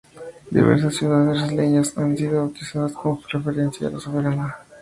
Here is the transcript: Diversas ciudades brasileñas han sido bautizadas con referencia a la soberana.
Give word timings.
Diversas 0.49 0.95
ciudades 0.95 1.37
brasileñas 1.37 1.95
han 1.95 2.17
sido 2.17 2.39
bautizadas 2.39 2.93
con 2.93 3.19
referencia 3.31 3.87
a 3.87 3.91
la 3.91 3.99
soberana. 3.99 4.55